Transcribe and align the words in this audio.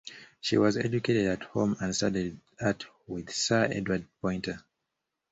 She 0.39 0.57
was 0.57 0.77
educated 0.77 1.27
at 1.27 1.43
home 1.43 1.75
and 1.79 1.95
studied 1.95 2.39
art 2.59 2.87
with 3.07 3.29
Sir 3.31 3.65
Edward 3.71 4.07
Poynter. 4.19 4.59